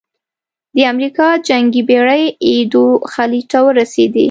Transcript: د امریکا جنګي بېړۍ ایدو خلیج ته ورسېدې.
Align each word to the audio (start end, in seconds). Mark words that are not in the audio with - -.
د 0.75 0.77
امریکا 0.93 1.27
جنګي 1.47 1.81
بېړۍ 1.89 2.23
ایدو 2.47 2.85
خلیج 3.13 3.45
ته 3.51 3.59
ورسېدې. 3.65 4.19